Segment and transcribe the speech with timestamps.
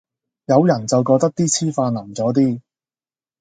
[0.45, 2.61] 有人就覺得啲黐飯淋咗啲